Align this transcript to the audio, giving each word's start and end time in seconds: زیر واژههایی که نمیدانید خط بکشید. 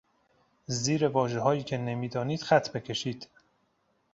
زیر 0.65 1.07
واژههایی 1.07 1.63
که 1.63 1.77
نمیدانید 1.77 2.41
خط 2.43 2.69
بکشید. 2.71 3.27